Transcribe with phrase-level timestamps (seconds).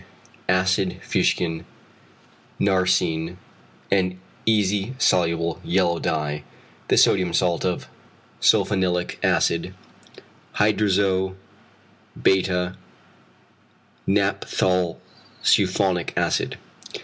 [0.49, 1.63] acid fuchsin,
[2.59, 3.37] narcëin
[3.91, 6.43] (an easy soluble yellow dye,
[6.87, 7.87] the sodium salt of
[8.41, 9.75] sulphanilic acid
[10.55, 11.35] hydrazo
[12.19, 12.75] [beta]
[14.07, 16.57] naphtholsulphonic acid).